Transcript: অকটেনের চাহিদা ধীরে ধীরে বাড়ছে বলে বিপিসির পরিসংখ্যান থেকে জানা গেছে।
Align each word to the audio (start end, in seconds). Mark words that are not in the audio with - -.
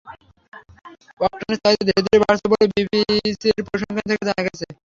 অকটেনের 1.21 1.59
চাহিদা 1.63 1.83
ধীরে 1.87 2.01
ধীরে 2.05 2.19
বাড়ছে 2.23 2.45
বলে 2.51 2.65
বিপিসির 2.71 3.65
পরিসংখ্যান 3.67 4.05
থেকে 4.09 4.23
জানা 4.29 4.41
গেছে। 4.47 4.65